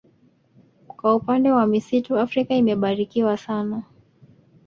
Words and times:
Kwa 0.87 1.15
upande 1.15 1.51
wa 1.51 1.67
misitu 1.67 2.19
Afrika 2.19 2.55
imebarikiwa 2.55 3.37
sana 3.37 3.83